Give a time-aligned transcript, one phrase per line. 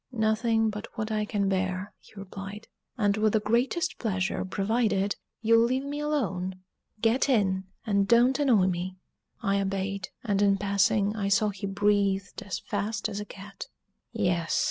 [0.11, 2.67] "Nothing but what I can bear," he replied,
[2.97, 6.55] "and with the greatest pleasure, provided you'll leave me alone
[7.01, 8.97] get in, and don't annoy me."
[9.43, 13.67] I obeyed; and in passing, I saw he breathed as fast as a cat.
[14.11, 14.59] "Yes!"